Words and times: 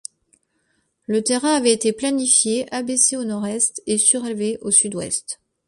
Le 1.05 1.21
terrain 1.23 1.53
avait 1.53 1.73
été 1.73 1.93
planifié, 1.93 2.65
abaissé 2.73 3.17
au 3.17 3.23
nord-est 3.23 3.83
et 3.85 3.99
surélevé 3.99 4.57
au 4.61 4.71
sud-ouest. 4.71 5.39